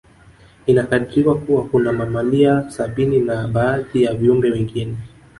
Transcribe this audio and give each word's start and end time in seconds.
Inakadiriwa 0.65 1.37
Kuwa 1.37 1.65
kuna 1.65 1.93
mamalia 1.93 2.69
sabini 2.69 3.19
na 3.19 3.47
baadhi 3.47 4.03
ya 4.03 4.13
viumbe 4.13 4.51
wengine 4.51 4.97